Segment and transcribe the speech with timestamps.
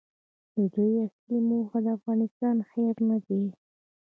[0.55, 3.43] د دوی اصلي موخه د افغانستان خیر نه دی.